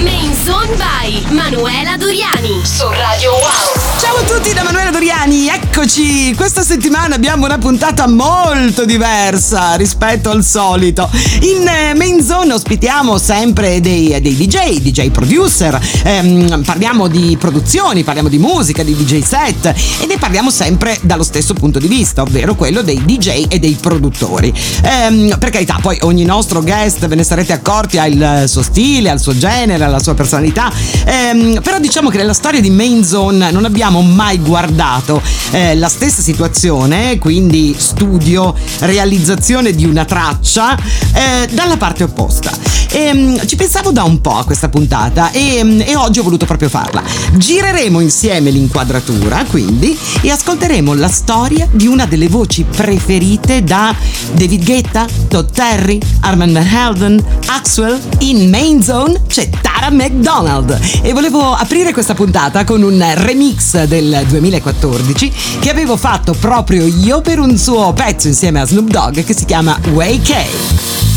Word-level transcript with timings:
Main 0.00 0.34
Zone 0.44 0.74
by 0.76 1.22
Manuela 1.34 1.96
Doriani 1.96 2.60
su 2.64 2.88
Radio 2.88 3.30
Wow. 3.32 4.00
Ciao 4.00 4.16
a 4.16 4.22
tutti 4.22 4.52
da 4.54 4.62
Manuela 4.62 4.90
Doriani, 4.90 5.48
eccoci! 5.48 6.34
Questa 6.34 6.62
settimana 6.62 7.14
abbiamo 7.14 7.44
una 7.44 7.58
puntata 7.58 8.08
molto 8.08 8.84
diversa 8.84 9.74
rispetto 9.74 10.30
al 10.30 10.42
solito. 10.42 11.08
In 11.40 11.68
eh, 11.68 11.94
Main 11.94 12.22
Zone 12.22 12.52
ospitiamo 12.54 13.18
sempre 13.18 13.80
dei, 13.80 14.18
dei 14.20 14.34
DJ, 14.34 14.80
DJ 14.80 15.10
producer, 15.10 15.78
ehm, 16.04 16.62
parliamo 16.64 17.06
di 17.08 17.36
produzioni, 17.38 18.02
parliamo 18.02 18.28
di 18.28 18.38
musica, 18.38 18.82
di 18.82 18.96
DJ 18.96 19.20
set 19.20 19.66
e 19.66 20.06
ne 20.06 20.16
parliamo 20.18 20.50
sempre 20.50 20.98
dallo 21.02 21.22
stesso 21.22 21.52
punto 21.54 21.78
di 21.78 21.86
vista, 21.86 22.22
ovvero 22.22 22.54
quello 22.54 22.82
dei 22.82 23.04
DJ 23.04 23.46
e 23.48 23.58
dei 23.58 23.76
produttori. 23.80 24.52
Ehm, 24.82 25.36
per 25.38 25.50
carità, 25.50 25.78
poi 25.80 25.98
ogni 26.02 26.24
nostro 26.24 26.62
guest, 26.62 27.06
ve 27.06 27.14
ne 27.14 27.24
sarete 27.24 27.52
accorti, 27.52 27.98
ha 27.98 28.06
il 28.06 28.44
suo 28.46 28.62
stile, 28.62 29.10
ha 29.10 29.14
il 29.14 29.20
suo 29.20 29.36
genere, 29.36 29.81
ha 29.84 29.88
la 29.88 30.00
sua 30.00 30.14
personalità, 30.14 30.72
ehm, 31.04 31.60
però 31.62 31.78
diciamo 31.78 32.08
che 32.08 32.18
nella 32.18 32.32
storia 32.32 32.60
di 32.60 32.70
Main 32.70 33.04
Zone 33.04 33.50
non 33.50 33.64
abbiamo 33.64 34.02
mai 34.02 34.38
guardato 34.38 35.20
eh, 35.50 35.74
la 35.74 35.88
stessa 35.88 36.22
situazione, 36.22 37.18
quindi 37.18 37.74
studio, 37.76 38.54
realizzazione 38.80 39.72
di 39.72 39.84
una 39.84 40.04
traccia, 40.04 40.76
eh, 40.76 41.48
dalla 41.52 41.76
parte 41.76 42.04
opposta. 42.04 42.50
E, 42.90 43.10
um, 43.10 43.46
ci 43.46 43.56
pensavo 43.56 43.90
da 43.90 44.04
un 44.04 44.20
po' 44.20 44.36
a 44.36 44.44
questa 44.44 44.68
puntata 44.68 45.30
e, 45.30 45.62
um, 45.62 45.82
e, 45.82 45.96
oggi 45.96 46.18
ho 46.18 46.22
voluto 46.22 46.44
proprio 46.44 46.68
farla. 46.68 47.02
Gireremo 47.32 48.00
insieme 48.00 48.50
l'inquadratura, 48.50 49.44
quindi, 49.48 49.98
e 50.20 50.30
ascolteremo 50.30 50.92
la 50.94 51.08
storia 51.08 51.66
di 51.70 51.86
una 51.86 52.04
delle 52.04 52.28
voci 52.28 52.64
preferite 52.64 53.64
da 53.64 53.94
David 54.32 54.64
Guetta, 54.64 55.06
Todd 55.28 55.48
Terry, 55.52 55.98
Armand 56.20 56.52
Van 56.52 56.66
Helden, 56.66 57.24
Axwell. 57.46 57.98
In 58.18 58.50
Main 58.50 58.82
Zone 58.82 59.22
c'è 59.26 59.48
Tara 59.74 59.90
McDonald. 59.90 60.78
E 61.02 61.12
volevo 61.12 61.52
aprire 61.52 61.92
questa 61.92 62.14
puntata 62.14 62.64
con 62.64 62.82
un 62.82 63.04
remix 63.14 63.82
del 63.84 64.24
2014 64.28 65.32
che 65.60 65.70
avevo 65.70 65.96
fatto 65.96 66.34
proprio 66.34 66.86
io 66.86 67.20
per 67.20 67.38
un 67.38 67.56
suo 67.56 67.92
pezzo 67.92 68.28
insieme 68.28 68.60
a 68.60 68.66
Snoop 68.66 68.88
Dogg 68.88 69.24
che 69.24 69.34
si 69.34 69.44
chiama 69.44 69.78
Way 69.92 70.20
K. 70.20 71.11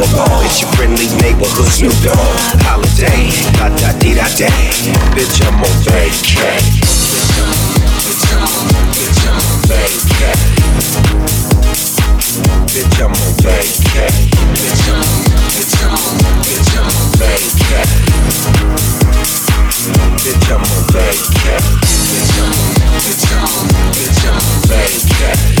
along. 0.00 0.44
It's 0.44 0.60
your 0.60 0.70
friendly 0.72 1.08
neighborhood 1.20 1.68
Snoop 1.68 1.92
Dogg. 2.00 2.16
Holiday, 2.64 3.28
da 3.58 3.68
da 3.76 3.92
dee 3.98 4.14
da 4.14 4.26
day. 4.36 4.48
Bitch, 5.12 5.44
I'm 5.44 5.60
on 5.60 5.74
vacay. 5.84 6.56
Bitch, 7.10 8.32
I'm 8.32 8.40
on, 8.40 8.64
bitch, 8.96 9.04
bitch, 9.04 9.24
I'm 9.26 9.36
on 9.36 9.58
vacay. 9.68 10.36
Bitch, 12.70 12.98
I'm 13.00 13.12
on 13.12 13.32
vacay. 13.44 14.12
Bitch, 14.60 14.88
I'm 14.90 15.92
on, 15.92 16.16
bitch, 16.40 16.48
bitch, 16.48 16.74
I'm 16.76 16.88
on 16.88 17.06
vacay. 17.20 17.86
Bitch, 20.24 20.48
I'm 20.50 20.64
on 20.64 20.82
vacay. 20.94 21.60
Bitch, 23.96 24.24
I'm 24.24 24.38
on 24.38 24.58
vacay. 24.68 25.60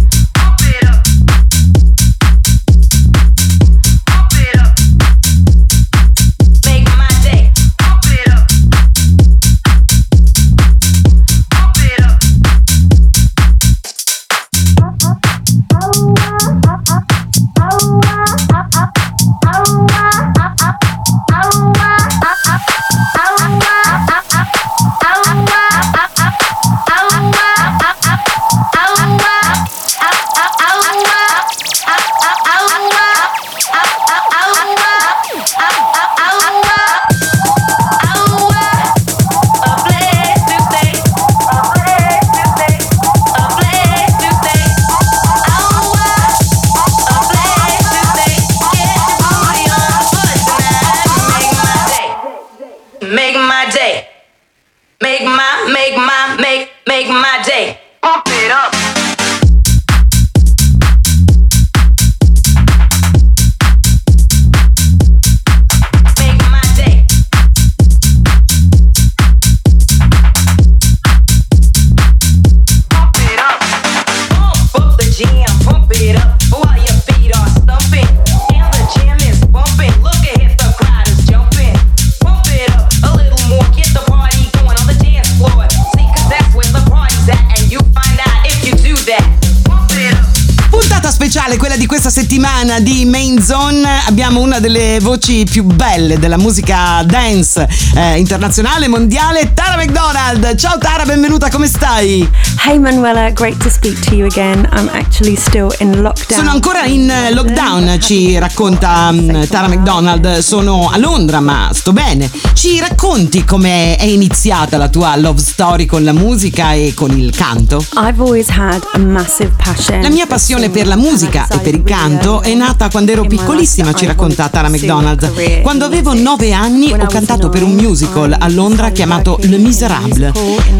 Settimana 92.61 92.79
di 92.79 93.05
Main 93.31 93.41
Zone 93.41 93.87
abbiamo 94.07 94.41
una 94.41 94.59
delle 94.59 94.99
voci 94.99 95.45
più 95.49 95.63
belle 95.63 96.19
della 96.19 96.37
musica 96.37 97.01
dance 97.05 97.65
eh, 97.95 98.17
internazionale, 98.17 98.89
mondiale, 98.89 99.53
Tara 99.53 99.77
McDonald. 99.81 100.55
Ciao 100.55 100.77
Tara, 100.77 101.05
benvenuta, 101.05 101.49
come 101.49 101.67
stai? 101.67 102.27
Hey 102.67 102.77
Manuela, 102.77 103.29
great 103.31 103.55
to 103.63 103.69
speak 103.69 103.97
to 104.05 104.15
you 104.15 104.25
again. 104.25 104.67
I'm 104.73 104.89
actually 104.91 105.37
still 105.37 105.73
in 105.79 106.01
lockdown. 106.01 106.39
Sono 106.39 106.49
ancora 106.51 106.83
in 106.83 107.09
eh, 107.09 107.33
lockdown, 107.33 107.99
ci 108.01 108.37
racconta 108.37 109.09
um, 109.11 109.47
Tara 109.47 109.69
McDonald. 109.69 110.39
Sono 110.39 110.89
a 110.91 110.97
Londra, 110.97 111.39
ma 111.39 111.69
sto 111.71 111.93
bene. 111.93 112.29
Ci 112.53 112.79
racconti 112.79 113.45
come 113.45 113.95
è 113.95 114.05
iniziata 114.05 114.75
la 114.75 114.89
tua 114.89 115.15
love 115.15 115.39
story 115.39 115.85
con 115.85 116.03
la 116.03 116.13
musica 116.13 116.73
e 116.73 116.93
con 116.93 117.17
il 117.17 117.33
canto? 117.33 117.85
I've 117.95 118.21
always 118.21 118.49
had 118.49 118.85
a 118.91 118.97
massive 118.97 119.51
passion. 119.55 120.01
La 120.01 120.09
mia 120.09 120.25
passione 120.25 120.69
per 120.69 120.85
la 120.85 120.97
musica 120.97 121.47
e 121.49 121.59
per 121.59 121.75
il 121.75 121.83
canto 121.83 122.41
è 122.41 122.53
nata 122.53 122.89
quando 122.89 123.11
ero 123.11 123.20
piccolissima, 123.25 123.93
ci 123.93 124.05
racconta 124.05 124.47
Tara 124.49 124.69
McDonald. 124.69 125.61
Quando 125.61 125.85
avevo 125.85 126.13
nove 126.13 126.53
anni 126.53 126.91
ho 126.91 127.07
cantato 127.07 127.49
per 127.49 127.63
un 127.63 127.73
musical 127.73 128.35
a 128.37 128.47
Londra 128.49 128.89
chiamato 128.89 129.37
Le 129.41 129.57
Miserable. 129.57 130.31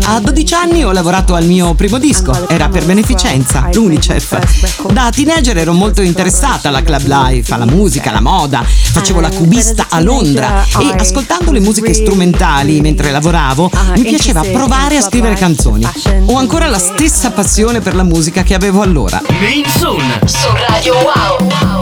A 0.06 0.20
12 0.20 0.54
anni 0.54 0.84
ho 0.84 0.92
lavorato 0.92 1.36
al 1.36 1.46
mio 1.46 1.74
primo 1.74 1.98
disco, 1.98 2.48
era 2.48 2.70
per 2.70 2.86
beneficenza, 2.86 3.70
l'UNICEF. 3.74 4.92
Da 4.92 5.10
teenager 5.14 5.58
ero 5.58 5.74
molto 5.74 6.02
interessata 6.02 6.70
alla 6.70 6.82
club 6.82 7.04
life, 7.06 7.54
alla 7.54 7.66
musica, 7.66 8.10
alla 8.10 8.22
moda. 8.22 8.64
Facevo 8.64 9.20
la 9.20 9.30
cubista 9.30 9.88
a 9.90 10.00
Londra 10.00 10.64
e 10.80 10.94
ascoltando 10.98 11.52
le 11.52 11.60
musiche 11.60 11.94
strumentali 11.94 12.82
mentre 12.82 13.12
lavoravo 13.12 13.70
mi 13.96 14.04
piaceva 14.04 14.42
provare 14.42 14.98
a 14.98 15.02
scrivere 15.02 15.36
canzoni. 15.36 15.88
Ho 16.26 16.38
ancora 16.38 16.68
la 16.68 16.80
stessa 16.80 17.32
passione 17.32 17.80
per 17.82 17.96
la 17.96 18.04
musica 18.04 18.44
che 18.44 18.54
avevo 18.54 18.82
allora. 18.82 19.22
Main 19.40 19.66
Zone 19.78 20.20
su 20.26 20.48
Radio 20.68 20.94
Wow. 20.94 21.81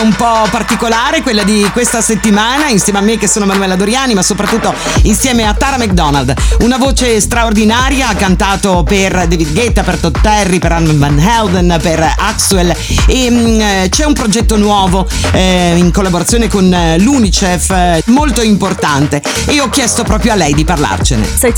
Un 0.00 0.14
po' 0.14 0.46
particolare, 0.50 1.20
quella 1.20 1.42
di 1.42 1.68
questa 1.72 2.00
settimana, 2.00 2.68
insieme 2.68 2.98
a 2.98 3.02
me 3.02 3.18
che 3.18 3.26
sono 3.26 3.44
Manuela 3.44 3.76
Doriani, 3.76 4.14
ma 4.14 4.22
soprattutto 4.22 4.72
insieme 5.02 5.46
a 5.46 5.52
Tara 5.54 5.76
McDonald. 5.76 6.32
Una 6.60 6.78
voce 6.78 7.20
straordinaria, 7.20 8.08
ha 8.08 8.14
cantato 8.14 8.84
per 8.84 9.26
David 9.26 9.52
Guetta, 9.52 9.82
per 9.82 9.96
Todd 9.98 10.16
Terry, 10.22 10.58
per 10.58 10.72
Armin 10.72 10.98
Van 10.98 11.18
Helden, 11.18 11.78
per 11.82 12.14
Axwell 12.16 12.74
e 13.06 13.30
mh, 13.30 13.34
mm, 13.36 13.86
c'è 13.88 14.04
un 14.04 14.12
progetto 14.12 14.56
nuovo 14.56 15.06
eh, 15.32 15.74
in 15.76 15.90
collaborazione 15.90 16.48
con 16.48 16.72
eh, 16.72 16.98
l'UNICEF 16.98 17.70
eh, 17.70 18.02
molto 18.06 18.42
importante 18.42 19.22
e 19.46 19.60
ho 19.60 19.68
chiesto 19.68 20.04
proprio 20.04 20.32
a 20.32 20.36
lei 20.36 20.54
di 20.54 20.64
parlarcene. 20.64 21.26
So 21.26 21.52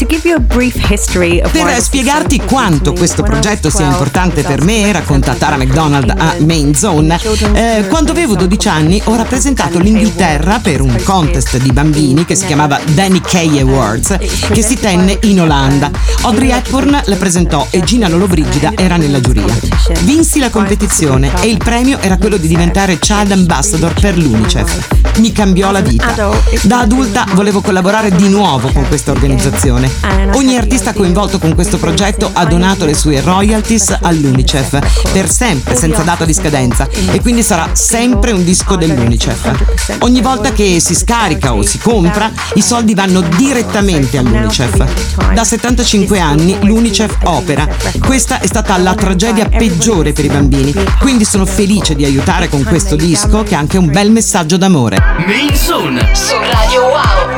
per 1.50 1.80
spiegarti 1.80 2.40
quanto 2.40 2.92
questo 2.92 3.22
progetto 3.22 3.70
sia 3.70 3.86
importante 3.86 4.42
per 4.42 4.62
me, 4.62 4.90
racconta 4.92 5.34
Tara 5.34 5.56
McDonald 5.56 6.12
a 6.16 6.34
Main 6.38 6.74
Zone, 6.74 7.18
eh, 7.54 7.86
quando 7.88 8.12
avevo 8.12 8.34
12 8.34 8.68
anni 8.68 9.00
ho 9.04 9.14
rappresentato 9.14 9.78
l'Inghilterra 9.78 10.60
per 10.60 10.80
un 10.80 10.96
contest 11.02 11.58
di 11.58 11.72
bambini 11.72 12.24
che 12.24 12.34
si 12.34 12.46
chiamava 12.46 12.80
Danny 12.94 13.20
Kaye 13.20 13.60
Awards, 13.60 14.16
che 14.50 14.62
si 14.62 14.76
tenne 14.76 15.18
in 15.22 15.40
Olanda. 15.40 15.90
Audrey 16.22 16.50
Hepburn 16.50 17.02
la 17.04 17.16
presentò 17.16 17.66
e 17.70 17.82
Gina 17.82 18.08
Lollobrigida 18.08 18.72
era 18.76 18.96
nella 18.96 19.20
giuria. 19.20 19.54
Vinsi 20.02 20.38
la 20.38 20.50
competizione 20.50 21.30
e 21.40 21.48
il 21.48 21.58
premio 21.58 21.98
era 22.00 22.16
quello 22.16 22.36
di 22.36 22.48
diventare 22.48 22.98
Child 22.98 23.32
Ambassador 23.32 23.92
per 23.92 24.16
l'UNICEF. 24.16 25.18
Mi 25.18 25.32
cambiò 25.32 25.70
la 25.70 25.80
vita. 25.80 26.14
Da 26.62 26.80
adulta 26.80 27.26
volevo 27.34 27.60
collaborare 27.60 28.10
di 28.10 28.28
nuovo 28.28 28.70
con 28.72 28.86
questa 28.88 29.10
organizzazione. 29.10 29.90
Ogni 30.34 30.56
artista 30.56 30.92
coinvolto 30.92 31.38
con 31.38 31.54
questo 31.54 31.76
progetto 31.78 32.30
ha 32.32 32.44
donato 32.44 32.84
le 32.84 32.94
sue 32.94 33.20
royalties 33.20 33.98
all'UNICEF 34.00 35.12
per 35.12 35.28
sempre, 35.28 35.74
senza 35.76 36.02
data 36.02 36.24
di 36.24 36.32
scadenza, 36.32 36.88
e 37.18 37.20
quindi 37.20 37.42
sarà 37.42 37.70
sempre 37.72 38.30
un 38.30 38.44
disco 38.44 38.76
dell'UNICEF. 38.76 39.96
Ogni 40.00 40.20
volta 40.20 40.52
che 40.52 40.78
si 40.78 40.94
scarica 40.94 41.52
o 41.52 41.62
si 41.62 41.78
compra, 41.78 42.30
i 42.54 42.62
soldi 42.62 42.94
vanno 42.94 43.22
direttamente 43.36 44.18
all'UNICEF. 44.18 45.32
Da 45.34 45.42
75 45.42 46.20
anni 46.20 46.56
l'UNICEF 46.62 47.18
opera. 47.24 47.66
Questa 47.98 48.38
è 48.38 48.46
stata 48.46 48.76
la 48.78 48.94
tragedia 48.94 49.48
peggiore 49.48 50.12
per 50.12 50.26
i 50.26 50.28
bambini, 50.28 50.72
quindi 51.00 51.24
sono 51.24 51.44
felice 51.44 51.96
di 51.96 52.04
aiutare 52.04 52.48
con 52.48 52.62
questo 52.62 52.94
disco 52.94 53.42
che 53.42 53.56
ha 53.56 53.58
anche 53.58 53.78
un 53.78 53.90
bel 53.90 54.12
messaggio 54.12 54.56
d'amore. 54.56 54.98
Main 55.26 55.56
Zone 55.56 56.14
su 56.14 56.36
Radio 56.36 56.82
Wow. 56.82 57.37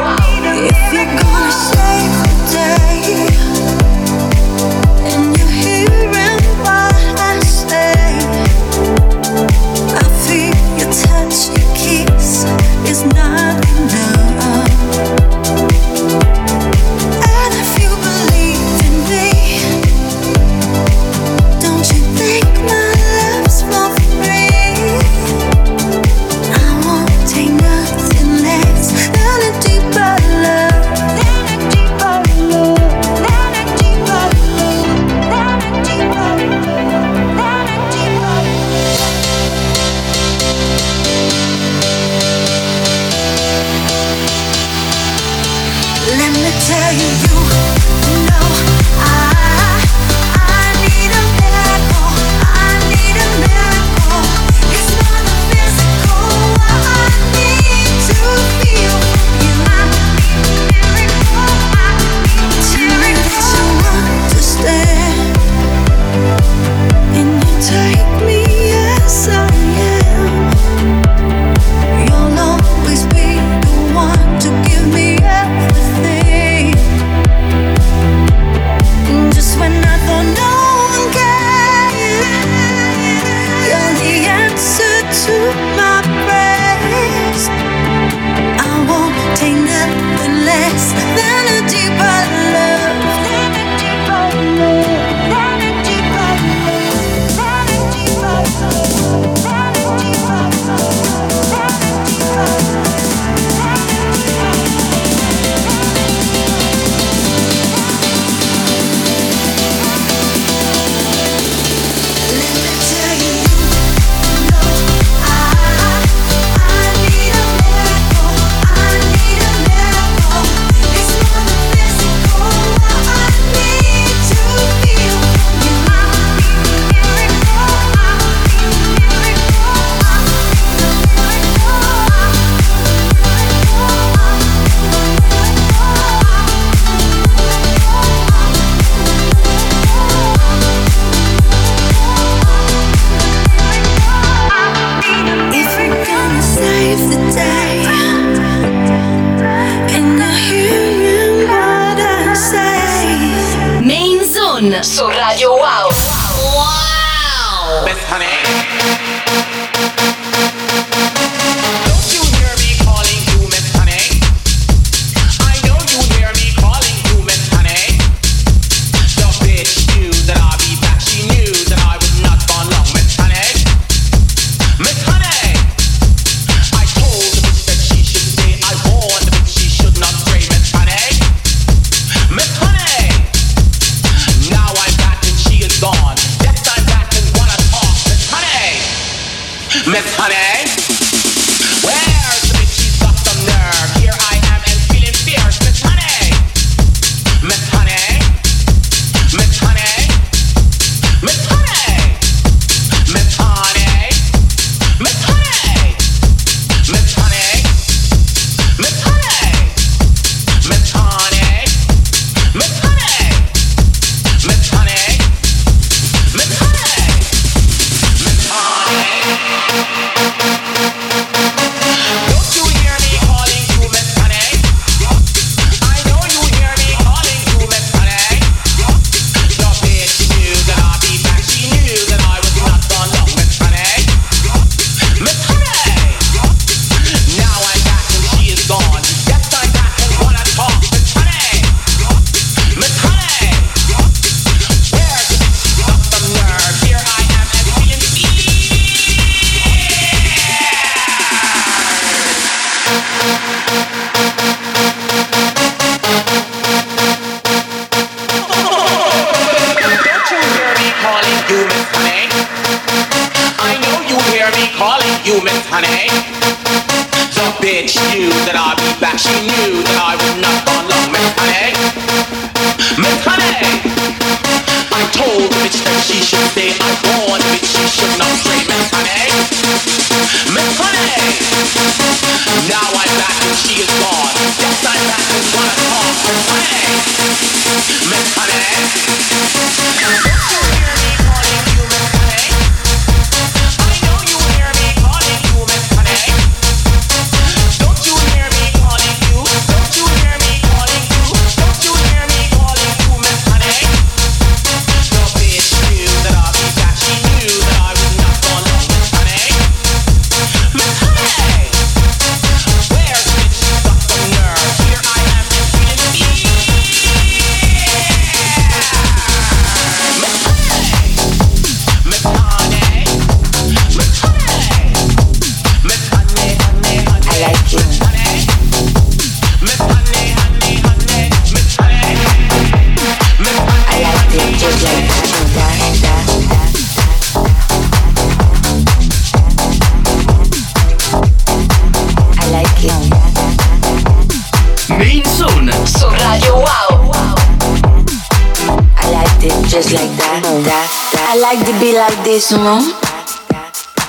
room 352.48 352.83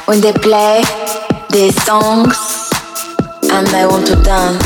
when 0.06 0.22
they 0.22 0.32
play 0.32 0.82
their 1.50 1.70
songs 1.84 2.72
and 3.52 3.68
I 3.68 3.86
want 3.86 4.08
to 4.08 4.16
dance. 4.24 4.64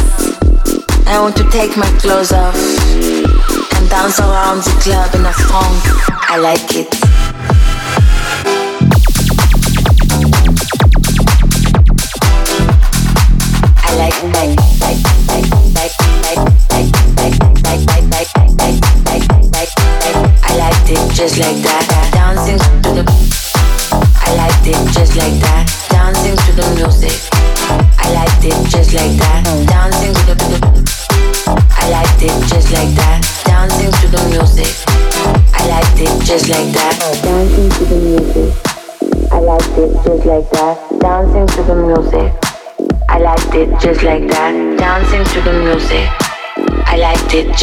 I 1.07 1.19
want 1.19 1.35
to 1.37 1.49
take 1.49 1.75
my 1.75 1.89
clothes 1.97 2.31
off 2.31 2.55
and 2.55 3.89
dance 3.89 4.19
around 4.19 4.59
the 4.59 4.79
club 4.83 5.15
in 5.15 5.25
a 5.25 5.33
funk. 5.33 5.81
I 6.29 6.37
like 6.37 6.75
it. 6.75 7.05
just 21.15 21.39
like 21.39 21.55
that. 21.63 22.11
Dancing 22.13 22.74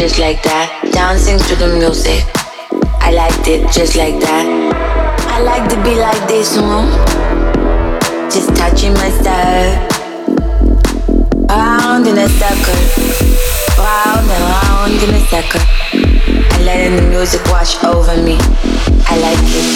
just 0.02 0.18
like 0.18 0.42
that, 0.42 0.82
dancing 0.92 1.38
to 1.38 1.54
the 1.56 1.76
music. 1.78 2.24
I 3.00 3.12
liked 3.12 3.46
it 3.48 3.70
just 3.72 3.96
like 3.96 4.18
that, 4.20 5.01
like 5.44 5.68
to 5.68 5.76
be 5.82 5.96
like 5.96 6.28
this 6.28 6.56
one. 6.56 6.88
Just 8.30 8.54
touching 8.54 8.94
my 8.94 9.10
stuff. 9.10 9.90
Round 11.48 12.06
in 12.06 12.18
a 12.18 12.28
circle. 12.28 12.80
Round 13.78 14.30
and 14.30 14.44
round 14.54 15.02
in 15.02 15.14
a 15.14 15.20
circle. 15.26 15.60
I 16.52 16.58
letting 16.62 16.96
the 16.96 17.02
music 17.02 17.44
wash 17.46 17.82
over 17.82 18.16
me. 18.22 18.36
I 19.08 19.16
like 19.18 19.38
it. 19.42 19.66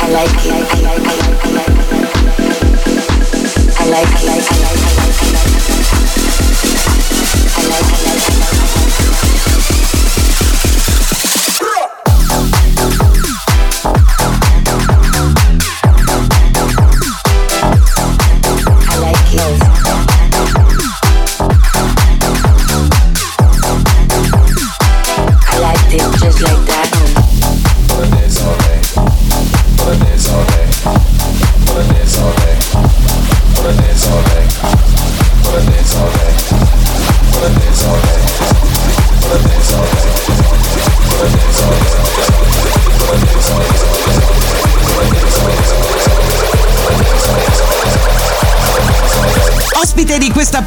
I 0.00 0.08
like 0.10 0.30
it. 0.44 0.52
I 0.52 0.60
like 0.80 1.02
it. 1.02 1.20
I 1.44 1.50
like 1.52 1.76
it. 1.76 2.06
I 3.78 3.86
like 3.90 4.08
it. 4.08 4.28
I 4.28 4.32
like 4.32 4.80
it. 4.80 4.85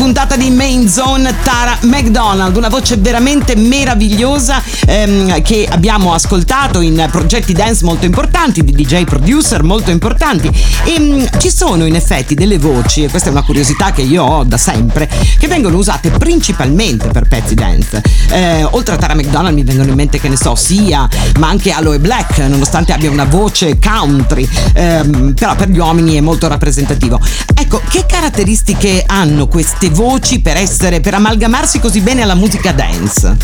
Puntata 0.10 0.38
di 0.38 0.50
Main 0.50 0.90
Zone, 0.90 1.36
Tara 1.44 1.78
McDonald, 1.82 2.56
una 2.56 2.68
voce 2.68 2.98
veramente 2.98 3.56
meravigliosa 3.56 4.60
ehm, 4.88 5.44
che 5.44 5.68
abbiamo 5.70 6.16
ascoltato 6.16 6.82
in 6.82 7.08
progetti 7.12 7.54
dance 7.54 7.86
molto 7.86 8.08
importanti, 8.08 8.64
di 8.64 8.72
DJ 8.72 9.04
producer 9.04 9.62
molto 9.62 9.92
importanti. 9.92 10.50
E 10.84 11.00
mm, 11.00 11.26
ci 11.38 11.52
sono 11.52 11.86
in 11.86 11.94
effetti 11.94 12.34
delle 12.34 12.58
voci, 12.58 13.04
e 13.04 13.10
questa 13.10 13.30
è 13.30 13.32
una 13.32 13.44
curiosità 13.44 13.92
che 13.92 14.02
io 14.02 14.24
ho 14.24 14.44
da 14.44 14.58
sempre, 14.58 15.08
che 15.38 15.48
vengono 15.48 15.78
usate 15.78 16.10
principalmente 16.10 17.10
per 17.10 17.28
pezzi 17.28 17.54
dance. 17.54 18.02
Eh, 18.32 18.64
oltre 18.64 18.96
a 18.96 18.98
Tara 18.98 19.14
McDonald 19.14 19.54
mi 19.54 19.64
vengono 19.64 19.90
in 19.90 19.96
mente, 19.96 20.20
che 20.20 20.28
ne 20.28 20.38
so, 20.38 20.56
Sia, 20.56 21.08
ma 21.38 21.50
anche 21.50 21.70
Aloe 21.70 22.00
Black, 22.00 22.40
nonostante 22.40 22.94
abbia 22.94 23.12
una 23.12 23.26
voce 23.26 23.78
country, 23.78 24.50
ehm, 24.74 25.36
però 25.36 25.56
per 25.56 25.70
gli 25.70 25.78
uomini 25.78 26.16
è 26.16 26.22
molto 26.22 26.48
rappresentativo. 26.48 27.20
Ecco, 27.54 27.80
che 27.88 28.08
caratteristiche 28.08 29.04
hanno 29.06 29.46
queste 29.46 29.90
voci 29.90 29.98
per 30.00 30.56
essere, 30.56 31.02
per 31.02 31.14
amalgamarsi 31.16 31.82
così 31.82 32.00
bene 32.00 32.22
alla 32.22 32.34
musica 32.34 32.72
dance? 32.72 33.36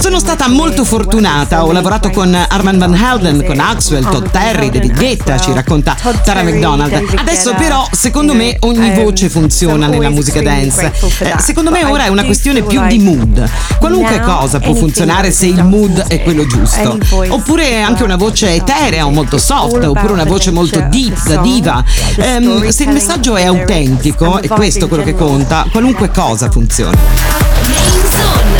Sono 0.00 0.20
stata 0.20 0.46
molto 0.48 0.84
fortunata, 0.84 1.64
ho 1.64 1.72
lavorato 1.72 2.10
con 2.10 2.32
Armand 2.32 2.78
Van 2.78 2.94
Helden, 2.94 3.44
con 3.44 3.58
Axwell, 3.58 4.08
Todd 4.08 4.28
Terry, 4.30 4.70
David 4.70 4.96
Guetta, 4.96 5.36
ci 5.40 5.52
racconta 5.52 5.96
Tara 6.22 6.44
McDonald. 6.44 6.92
Adesso 7.16 7.54
però, 7.54 7.84
secondo 7.90 8.34
me, 8.34 8.56
ogni 8.60 8.94
voce 8.94 9.28
funziona 9.28 9.88
nella 9.88 10.10
musica 10.10 10.40
dance. 10.40 10.92
Eh, 11.18 11.34
Secondo 11.40 11.72
me 11.72 11.84
ora 11.84 12.04
è 12.04 12.08
una 12.08 12.24
questione 12.24 12.62
più 12.62 12.80
di 12.86 12.98
mood. 13.00 13.50
Qualunque 13.80 14.20
cosa 14.20 14.60
può 14.60 14.74
funzionare 14.74 15.32
se 15.32 15.46
il 15.46 15.64
mood 15.64 16.04
è 16.06 16.22
quello 16.22 16.46
giusto. 16.46 16.98
Oppure 17.30 17.82
anche 17.82 18.04
una 18.04 18.16
voce 18.16 18.54
eterea 18.54 19.04
o 19.06 19.10
molto 19.10 19.38
soft, 19.38 19.82
oppure 19.82 20.12
una 20.12 20.24
voce 20.24 20.52
molto 20.52 20.78
deep, 20.88 21.40
diva. 21.42 21.82
Ehm, 22.16 22.68
se 22.68 22.84
il 22.84 22.90
messaggio 22.90 23.34
è 23.36 23.44
autentico, 23.44 24.40
e 24.40 24.46
questo 24.48 24.82
quello 24.88 25.02
che 25.02 25.14
conta, 25.14 25.66
qualunque 25.70 26.10
cosa 26.10 26.50
funziona. 26.50 28.53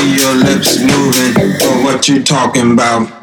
See 0.00 0.16
your 0.16 0.34
lips 0.34 0.78
moving, 0.80 1.58
but 1.58 1.84
what 1.84 2.08
you 2.08 2.22
talking 2.22 2.72
about? 2.72 3.19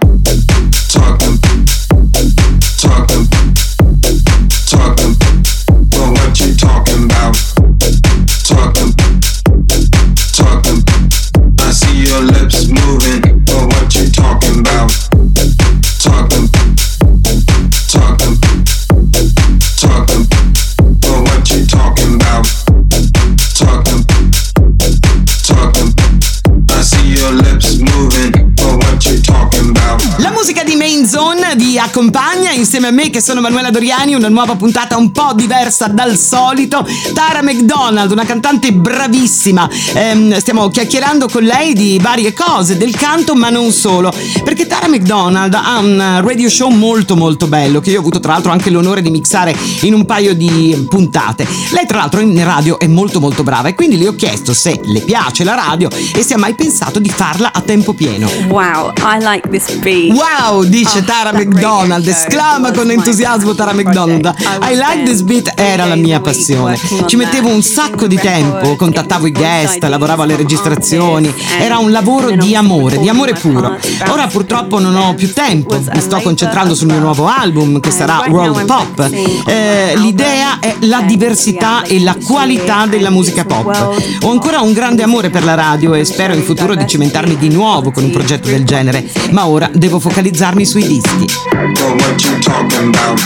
Accompagna 31.98 32.37
insieme 32.60 32.88
a 32.88 32.92
me 32.92 33.10
che 33.12 33.22
sono 33.22 33.40
Manuela 33.40 33.70
Doriani, 33.70 34.16
una 34.16 34.30
nuova 34.30 34.56
puntata 34.56 34.98
un 34.98 35.12
po' 35.12 35.34
diversa 35.36 35.88
dal 35.88 36.18
solito. 36.18 36.86
Tara 37.14 37.44
McDonald, 37.44 38.12
una 38.12 38.26
cantante 38.26 38.74
bravissima. 38.74 39.70
Ehm, 39.94 40.38
stiamo 40.40 40.68
chiacchierando 40.70 41.28
con 41.28 41.44
lei 41.44 41.74
di 41.74 42.00
varie 42.02 42.34
cose, 42.34 42.78
del 42.78 42.96
canto 42.96 43.36
ma 43.36 43.50
non 43.50 43.72
solo. 43.72 44.12
Perché 44.44 44.66
Tara 44.66 44.88
McDonald 44.88 45.54
ha 45.54 45.78
un 45.78 46.22
radio 46.24 46.50
show 46.50 46.70
molto 46.70 47.16
molto 47.16 47.46
bello 47.48 47.80
che 47.80 47.92
io 47.92 47.98
ho 47.98 48.02
avuto 48.02 48.20
tra 48.20 48.34
l'altro 48.34 48.52
anche 48.52 48.72
l'onore 48.72 49.02
di 49.02 49.12
mixare 49.12 49.56
in 49.82 49.94
un 49.94 50.06
paio 50.06 50.34
di 50.34 50.86
puntate. 50.90 51.48
Lei 51.72 51.86
tra 51.86 51.98
l'altro 52.00 52.22
in 52.22 52.44
radio 52.44 52.80
è 52.80 52.88
molto 52.88 53.20
molto 53.20 53.44
brava 53.44 53.68
e 53.68 53.76
quindi 53.76 53.98
le 53.98 54.08
ho 54.08 54.16
chiesto 54.16 54.54
se 54.54 54.80
le 54.84 55.02
piace 55.02 55.44
la 55.44 55.54
radio 55.54 55.90
e 56.14 56.24
se 56.24 56.34
ha 56.34 56.38
mai 56.38 56.56
pensato 56.56 57.00
di 57.00 57.10
farla 57.10 57.52
a 57.54 57.62
tempo 57.62 57.94
pieno. 57.94 58.28
Wow, 58.48 58.94
I 58.98 59.20
like 59.20 59.48
this 59.50 59.72
beat. 59.76 60.12
Wow, 60.16 60.64
dice 60.64 61.00
Oh, 61.00 61.04
Tara 61.04 61.32
McDonald, 61.32 62.08
esclama 62.08 62.46
was 62.56 62.72
con 62.72 62.88
my 62.88 62.94
entusiasmo 62.94 63.54
Tara 63.54 63.74
McDonald. 63.74 64.34
I 64.62 64.76
like 64.76 65.04
this 65.04 65.22
beat 65.22 65.52
era 65.56 65.86
la 65.86 65.96
mia 65.96 66.20
passione. 66.20 66.78
Ci 67.06 67.16
mettevo 67.16 67.50
un 67.50 67.62
sacco 67.62 68.08
di 68.08 68.18
tempo, 68.18 68.76
contattavo 68.76 69.28
i 69.28 69.32
guest, 69.32 69.84
lavoravo 69.84 70.24
alle 70.24 70.36
registrazioni. 70.36 71.34
Era 71.60 71.78
un 71.78 71.92
lavoro 71.92 72.32
di 72.32 72.56
amore, 72.56 73.00
di 73.00 73.10
amore 73.10 73.34
puro. 73.34 73.78
Ora 74.08 74.28
purtroppo 74.28 74.80
non 74.80 74.96
ho 74.96 75.14
più 75.16 75.32
tempo, 75.34 75.80
mi 75.80 76.02
sto 76.02 76.20
concentrando 76.22 76.76
sul 76.76 76.88
mio 76.88 77.00
nuovo 77.00 77.28
album 77.28 77.80
che 77.80 77.92
sarà 77.92 78.26
World 78.28 78.66
Pop. 78.66 79.10
Eh, 79.48 79.94
l'idea 79.98 80.60
è 80.60 80.76
la 80.82 81.02
diversità 81.02 81.84
e 81.84 82.02
la 82.02 82.16
qualità 82.24 82.86
della 82.86 83.10
musica 83.10 83.46
pop. 83.46 83.96
Ho 84.22 84.32
ancora 84.32 84.62
un 84.62 84.74
grande 84.74 85.04
amore 85.04 85.30
per 85.30 85.44
la 85.44 85.56
radio 85.56 85.94
e 85.94 86.06
spero 86.06 86.34
in 86.34 86.44
futuro 86.44 86.76
di 86.76 86.88
cimentarmi 86.88 87.38
di 87.38 87.50
nuovo 87.50 87.92
con 87.92 88.04
un 88.04 88.12
progetto 88.12 88.50
del 88.50 88.66
genere, 88.66 89.10
ma 89.32 89.48
ora 89.48 89.70
devo 89.74 90.00
focalizzarmi 90.00 90.66
sui 90.66 90.88
dischi. 90.88 92.37
Talking 92.38 92.90
about? 92.90 93.18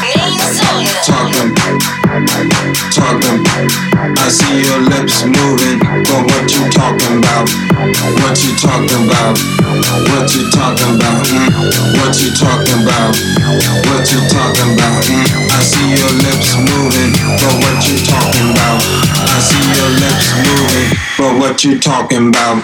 Talking, 1.04 1.52
talking. 2.96 3.44
I 4.16 4.28
see 4.32 4.64
your 4.64 4.80
lips 4.88 5.26
moving, 5.26 5.80
but 5.80 6.24
what 6.32 6.48
you 6.48 6.64
talking 6.72 7.20
about? 7.20 7.50
What 8.24 8.40
you 8.40 8.56
talking 8.56 9.04
about? 9.08 9.36
What 10.16 10.32
you 10.32 10.48
talking 10.50 10.96
about? 10.96 11.28
Mm? 11.28 11.52
What 12.00 12.16
you 12.24 12.32
talking 12.32 12.84
about? 12.88 13.12
What 13.92 14.08
you 14.08 14.20
talking 14.32 14.80
about? 14.80 15.04
Mm? 15.04 15.28
I 15.52 15.60
see 15.60 15.92
your 15.92 16.14
lips 16.24 16.56
moving, 16.56 17.12
but 17.36 17.56
what 17.60 17.84
you 17.92 18.00
talking 18.08 18.48
about? 18.56 18.80
I 19.28 19.40
see 19.44 19.60
your 19.76 19.92
lips 20.00 20.32
moving, 20.40 20.90
but 21.18 21.36
what 21.38 21.64
you 21.64 21.80
talking 21.80 22.30
about? 22.30 22.64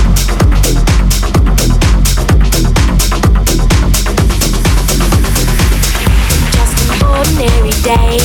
Ordinary 7.21 7.69
day. 7.83 8.17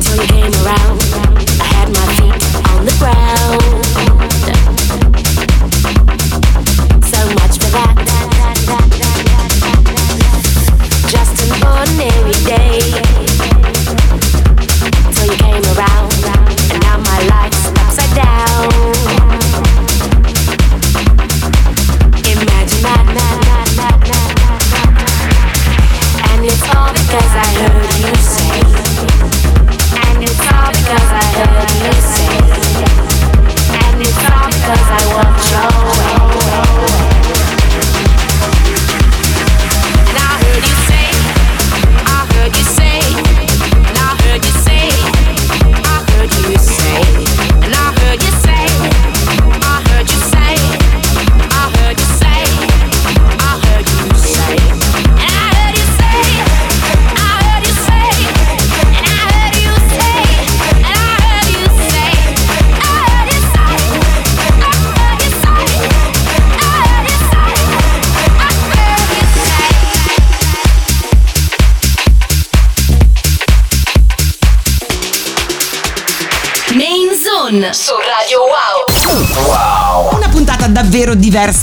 Till 0.00 0.16
you 0.16 0.26
came 0.26 0.54
around, 0.64 0.98
I 1.60 1.66
had 1.74 1.88
my 1.92 2.06
feet 2.16 2.42
on 2.72 2.80
the 2.88 2.94
ground. 2.98 3.84
So 7.12 7.20
much 7.38 7.54
for 7.60 7.70
that. 7.76 7.94
Just 11.10 11.36
an 11.44 11.52
ordinary 11.62 12.38
day. 12.46 12.71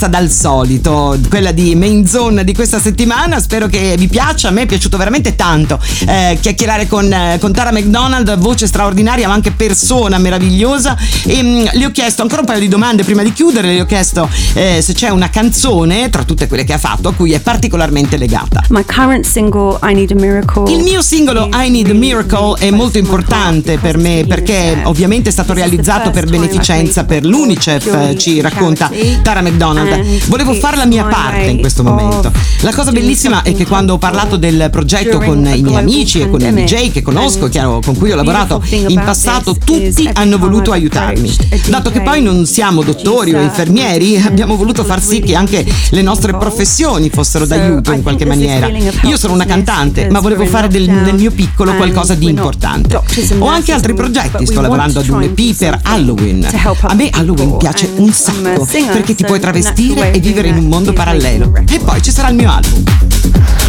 Diversa 0.00 0.08
dal 0.08 0.30
solito, 0.30 1.18
quella 1.28 1.52
di 1.52 1.74
Main 1.74 2.06
Zone 2.06 2.44
di 2.44 2.54
questa 2.54 2.80
settimana. 2.80 3.40
Spero 3.40 3.66
che 3.66 3.94
vi 3.98 4.06
piaccia. 4.06 4.48
A 4.48 4.50
me 4.50 4.62
è 4.62 4.66
piaciuto 4.66 4.96
veramente 4.96 5.36
tanto 5.36 5.78
eh, 6.06 6.38
chiacchierare 6.40 6.86
con, 6.86 7.12
eh, 7.12 7.36
con 7.40 7.52
Tara 7.52 7.72
McDonald, 7.72 8.38
voce 8.38 8.66
straordinaria, 8.66 9.28
ma 9.28 9.34
anche 9.34 9.50
persona 9.50 10.18
meravigliosa. 10.18 10.96
E 11.24 11.42
mh, 11.42 11.70
le 11.72 11.86
ho 11.86 11.90
chiesto 11.90 12.22
ancora 12.22 12.40
un 12.40 12.46
paio 12.46 12.60
di 12.60 12.68
domande 12.68 13.04
prima 13.04 13.22
di 13.22 13.32
chiudere. 13.32 13.72
Le 13.74 13.80
ho 13.82 13.86
chiesto 13.86 14.28
eh, 14.54 14.80
se 14.80 14.94
c'è 14.94 15.10
una 15.10 15.28
canzone 15.28 16.08
tra 16.08 16.24
tutte 16.24 16.46
quelle 16.46 16.64
che 16.64 16.72
ha 16.72 16.78
fatto 16.78 17.08
a 17.08 17.14
cui 17.14 17.32
è 17.32 17.40
particolarmente 17.40 18.16
legata. 18.16 18.62
My 18.70 18.84
current 18.84 19.26
single, 19.26 19.78
I 19.82 19.94
Need 19.94 20.12
a 20.12 20.14
Miracle. 20.14 20.72
Il 20.72 20.82
mio 20.82 21.02
singolo 21.02 21.48
I 21.52 21.68
Need 21.68 21.90
a 21.90 21.94
Miracle 21.94 22.58
è 22.58 22.70
molto 22.70 22.98
importante 22.98 23.78
per 23.78 23.98
me 23.98 24.24
perché 24.26 24.80
ovviamente 24.84 25.28
è 25.28 25.32
stato 25.32 25.52
realizzato 25.52 26.10
per 26.10 26.26
beneficenza 26.26 27.04
per 27.04 27.24
l'UNICEF, 27.24 28.16
ci 28.16 28.40
racconta 28.40 28.90
Tara 29.22 29.42
McDonald. 29.42 29.89
Volevo 30.26 30.54
fare 30.54 30.76
la 30.76 30.86
mia 30.86 31.04
parte 31.04 31.44
in 31.44 31.58
questo 31.60 31.82
momento. 31.82 32.30
La 32.60 32.72
cosa 32.72 32.92
bellissima 32.92 33.42
è 33.42 33.54
che 33.54 33.66
quando 33.66 33.94
ho 33.94 33.98
parlato 33.98 34.36
del 34.36 34.68
progetto 34.70 35.18
con 35.18 35.38
i 35.46 35.62
miei 35.62 35.76
amici 35.76 36.20
e 36.20 36.30
con 36.30 36.40
i 36.40 36.52
DJ 36.52 36.90
che 36.92 37.02
conosco, 37.02 37.48
chiaro, 37.48 37.80
con 37.84 37.96
cui 37.96 38.12
ho 38.12 38.16
lavorato 38.16 38.62
in 38.68 39.00
passato, 39.04 39.54
tutti 39.54 40.08
hanno 40.12 40.38
voluto 40.38 40.72
aiutarmi. 40.72 41.34
Dato 41.68 41.90
che 41.90 42.00
poi 42.02 42.22
non 42.22 42.46
siamo 42.46 42.82
dottori 42.82 43.34
o 43.34 43.40
infermieri, 43.40 44.16
abbiamo 44.16 44.56
voluto 44.56 44.84
far 44.84 45.02
sì 45.02 45.20
che 45.20 45.34
anche 45.34 45.64
le 45.90 46.02
nostre 46.02 46.36
professioni 46.36 47.08
fossero 47.10 47.46
d'aiuto 47.46 47.92
in 47.92 48.02
qualche 48.02 48.26
maniera. 48.26 48.68
Io 48.68 49.16
sono 49.16 49.32
una 49.34 49.46
cantante, 49.46 50.08
ma 50.10 50.20
volevo 50.20 50.44
fare 50.44 50.68
del, 50.68 50.88
nel 50.88 51.14
mio 51.14 51.30
piccolo 51.30 51.74
qualcosa 51.74 52.14
di 52.14 52.28
importante. 52.28 53.00
Ho 53.38 53.46
anche 53.46 53.72
altri 53.72 53.94
progetti, 53.94 54.46
sto 54.46 54.60
lavorando 54.60 55.00
ad 55.00 55.08
un 55.08 55.22
EP 55.22 55.56
per 55.56 55.78
Halloween. 55.82 56.46
A 56.82 56.94
me 56.94 57.08
Halloween 57.10 57.56
piace 57.56 57.90
un 57.96 58.12
sacco 58.12 58.66
perché 58.92 59.14
ti 59.14 59.24
puoi 59.24 59.40
travestire 59.40 59.79
e 59.88 60.18
vivere 60.20 60.48
in 60.48 60.56
un 60.56 60.66
mondo 60.66 60.92
parallelo. 60.92 61.52
E 61.66 61.78
poi 61.78 62.02
ci 62.02 62.10
sarà 62.10 62.28
il 62.28 62.34
mio 62.34 62.50
album. 62.50 62.82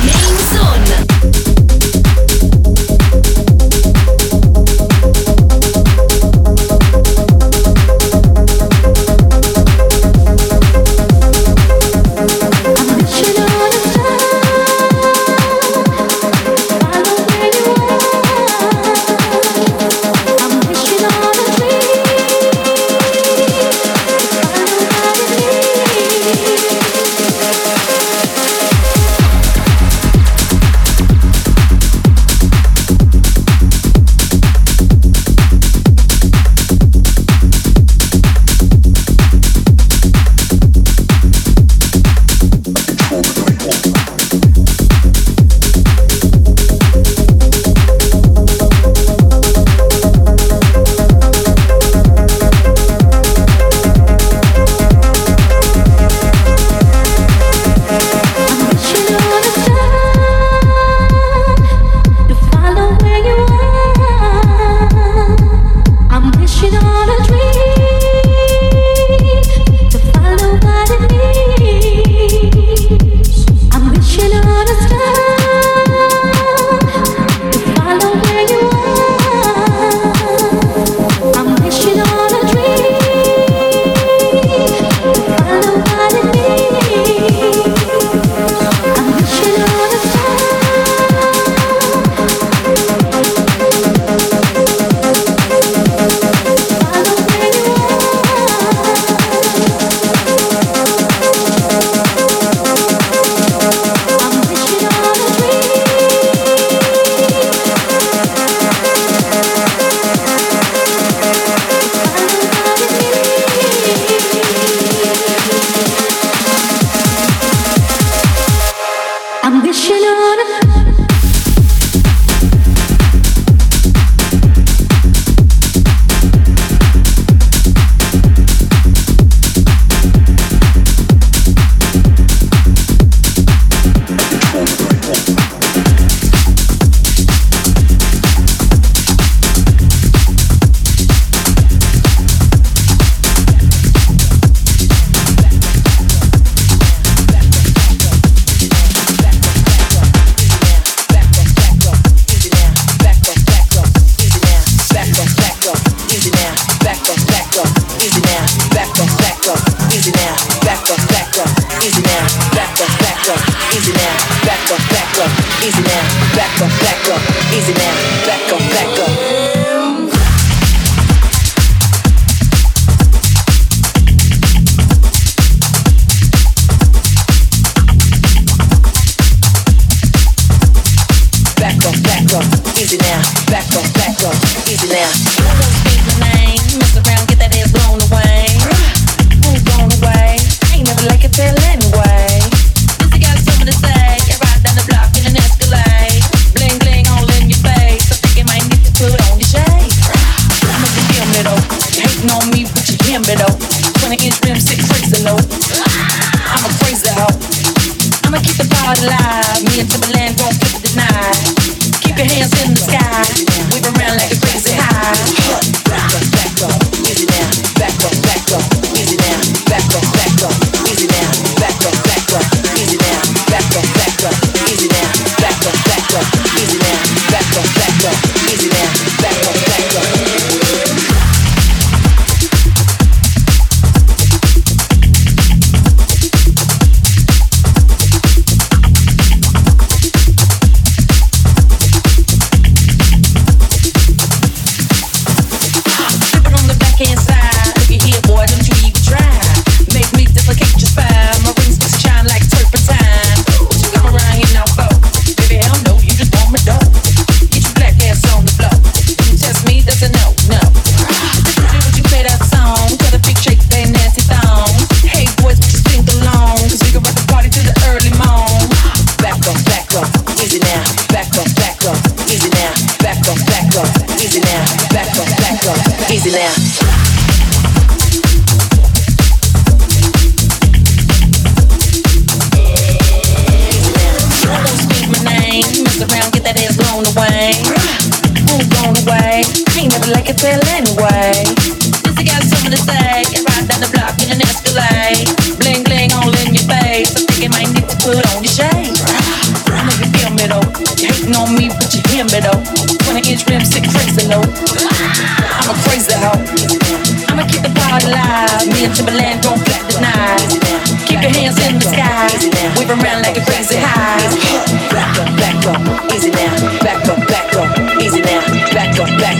Main 0.03 0.37
Zone. 0.51 1.50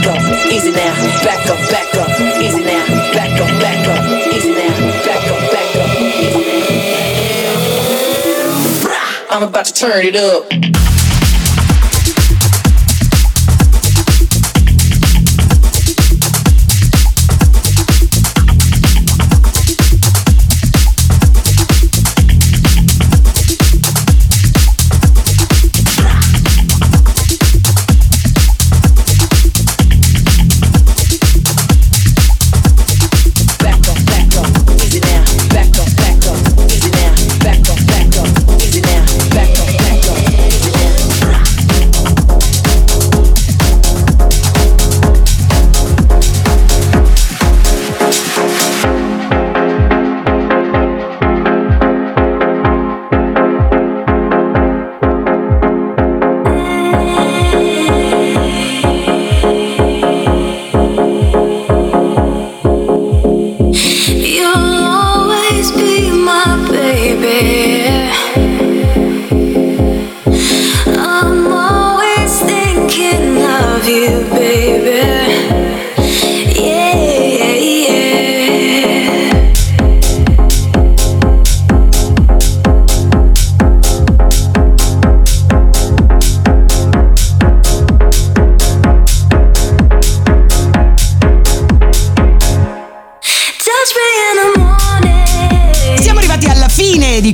Up, 0.08 0.16
back 0.16 0.26
up, 0.26 0.52
easy 0.52 0.72
now. 0.72 0.94
Back 1.24 1.50
up, 1.50 1.60
back 1.70 1.96
up, 1.96 2.10
easy 2.42 2.64
now. 2.64 2.86
Back 3.14 3.40
up, 3.42 3.50
back 3.62 3.88
up, 3.88 4.04
easy 4.34 4.52
now. 4.54 4.70
Back 5.06 5.28
up, 5.32 5.52
back 5.52 5.76
up, 5.76 5.90
easy 6.00 6.44
now. 8.84 9.28
I'm 9.30 9.44
about 9.44 9.66
to 9.66 9.74
turn 9.74 10.06
it 10.06 10.16
up. 10.16 11.01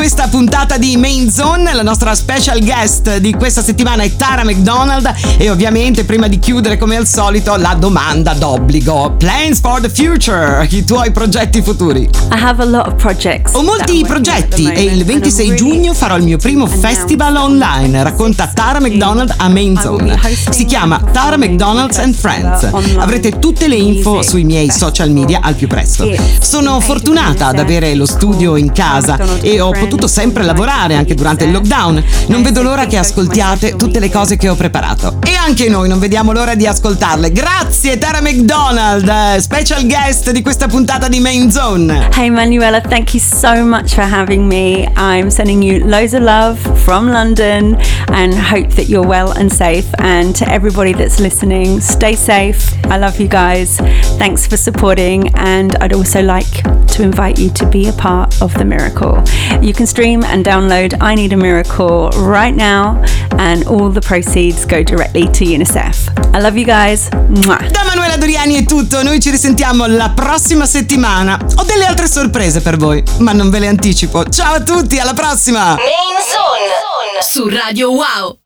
questa 0.00 0.28
puntata 0.28 0.78
di 0.78 0.96
Main 0.96 1.30
Zone. 1.30 1.74
La 1.74 1.82
nostra 1.82 2.14
special 2.14 2.64
guest 2.64 3.18
di 3.18 3.34
questa 3.34 3.62
settimana 3.62 4.02
è 4.02 4.16
Tara 4.16 4.44
McDonald. 4.44 5.12
E 5.36 5.50
ovviamente, 5.50 6.04
prima 6.04 6.26
di 6.26 6.38
chiudere, 6.38 6.78
come 6.78 6.96
al 6.96 7.06
solito, 7.06 7.54
la 7.56 7.76
domanda 7.78 8.32
d'obbligo: 8.32 9.16
Plans 9.18 9.60
for 9.60 9.78
the 9.82 9.90
future? 9.90 10.66
I 10.70 10.84
tuoi 10.86 11.10
progetti 11.10 11.60
futuri? 11.60 12.08
I 12.32 12.42
have 12.42 12.62
a 12.62 12.64
lot 12.64 12.86
of 12.86 12.94
projects. 12.94 13.52
Ho 13.54 13.62
molti 13.62 14.02
progetti 14.06 14.72
e 14.72 14.84
il 14.84 15.04
26 15.04 15.54
giugno 15.54 15.92
farò 15.92 16.16
il 16.16 16.22
mio 16.22 16.38
primo 16.38 16.66
festival 16.66 17.36
online. 17.36 18.02
Racconta 18.02 18.46
Tara 18.46 18.80
McDonald 18.80 19.34
a 19.36 19.48
Main 19.50 19.78
Zone. 19.78 20.18
Si 20.48 20.64
chiama 20.64 20.98
Tara 21.12 21.36
McDonald's 21.36 21.98
and 21.98 22.14
Friends. 22.14 22.64
Avrete 22.96 23.38
tutte 23.38 23.68
le 23.68 23.76
info 23.76 24.22
sui 24.22 24.44
miei 24.44 24.70
social 24.70 25.10
media 25.10 25.40
al 25.42 25.56
più 25.56 25.66
presto. 25.66 26.10
Sono 26.40 26.80
fortunata 26.80 27.48
ad 27.48 27.58
avere 27.58 27.94
lo 27.94 28.06
studio 28.06 28.56
in 28.56 28.72
casa 28.72 29.18
e 29.42 29.60
ho 29.60 29.70
potuto 29.90 29.99
sempre 30.06 30.44
lavorare 30.44 30.94
anche 30.94 31.14
durante 31.14 31.44
il 31.44 31.52
lockdown. 31.52 32.04
Non 32.28 32.42
vedo 32.42 32.62
l'ora 32.62 32.86
che 32.86 32.96
ascoltiate 32.96 33.76
tutte 33.76 33.98
le 34.00 34.10
cose 34.10 34.36
che 34.36 34.48
ho 34.48 34.54
preparato. 34.54 35.18
E 35.24 35.34
anche 35.34 35.68
noi 35.68 35.88
non 35.88 35.98
vediamo 35.98 36.32
l'ora 36.32 36.54
di 36.54 36.66
ascoltarle. 36.66 37.32
Grazie 37.32 37.98
Tara 37.98 38.20
McDonald, 38.20 39.08
eh, 39.08 39.40
special 39.40 39.86
guest 39.86 40.30
di 40.30 40.42
questa 40.42 40.66
puntata 40.66 41.08
di 41.08 41.20
Main 41.20 41.50
Zone. 41.50 42.08
Hey 42.14 42.30
Manuela, 42.30 42.80
thank 42.80 43.14
you 43.14 43.22
so 43.22 43.64
much 43.64 43.94
for 43.94 44.04
having 44.04 44.46
me. 44.46 44.88
I'm 44.96 45.30
sending 45.30 45.62
you 45.62 45.84
loads 45.86 46.14
of 46.14 46.22
love 46.22 46.58
from 46.84 47.08
London 47.10 47.76
and 48.08 48.34
hope 48.34 48.74
that 48.74 48.88
you're 48.88 49.06
well 49.06 49.32
and 49.32 49.50
safe. 49.52 49.86
And 49.98 50.34
to 50.36 50.50
everybody 50.50 50.92
that's 50.92 51.18
listening, 51.20 51.80
stay 51.80 52.14
safe. 52.14 52.72
I 52.86 52.98
love 52.98 53.20
you 53.20 53.28
guys. 53.28 53.78
Thanks 54.18 54.46
for 54.46 54.56
supporting. 54.56 55.28
And 55.36 55.76
I'd 55.80 55.92
also 55.92 56.22
like 56.22 56.62
to 56.88 57.02
invite 57.02 57.38
you 57.38 57.50
to 57.50 57.66
be 57.66 57.88
a 57.88 57.92
part 57.92 58.40
of 58.42 58.52
the 58.54 58.64
miracle. 58.64 59.22
You 59.60 59.72
can 59.80 59.86
stream 59.86 60.22
and 60.24 60.44
download 60.44 60.94
I 61.00 61.14
Need 61.14 61.32
a 61.32 61.38
Miracle 61.38 62.10
right 62.10 62.54
now, 62.54 63.02
and 63.38 63.66
all 63.66 63.88
the 63.88 64.02
proceeds 64.02 64.66
go 64.66 64.82
directly 64.82 65.24
to 65.30 65.44
UNICEF. 65.46 66.34
I 66.34 66.40
love 66.40 66.58
you 66.58 66.66
guys. 66.66 67.08
Mwah. 67.08 67.66
Da 67.70 67.84
Manuela 67.84 68.18
Doriani 68.18 68.56
è 68.56 68.64
tutto, 68.64 69.02
noi 69.02 69.20
ci 69.20 69.30
risentiamo 69.30 69.86
la 69.86 70.10
prossima 70.10 70.66
settimana. 70.66 71.38
Ho 71.56 71.64
delle 71.64 71.86
altre 71.86 72.08
sorprese 72.08 72.60
per 72.60 72.76
voi, 72.76 73.02
ma 73.20 73.32
non 73.32 73.48
ve 73.48 73.58
le 73.58 73.68
anticipo. 73.68 74.28
Ciao 74.28 74.52
a 74.52 74.60
tutti, 74.60 74.98
alla 74.98 75.14
prossima! 75.14 75.76
Main 75.76 76.18
Zone 76.28 77.22
su 77.22 77.48
Radio 77.48 77.90
Wow. 77.90 78.39